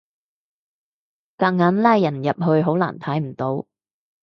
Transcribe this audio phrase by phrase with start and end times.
[1.37, 3.67] 夾硬拉人入去好難睇唔到